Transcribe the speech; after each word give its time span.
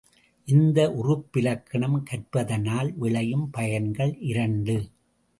இந்த 0.47 0.79
உறுப்பிலக்கணம் 0.91 1.97
கற்பதனால் 2.03 2.89
விளையும் 2.95 3.49
பயன்கள் 3.51 4.17
இரண்டு. 4.21 4.77